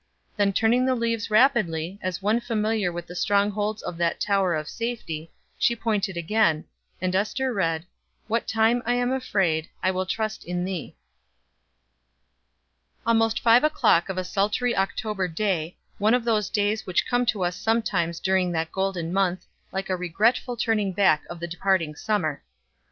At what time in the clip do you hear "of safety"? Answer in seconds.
4.55-5.31